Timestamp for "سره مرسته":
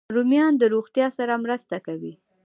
1.17-1.77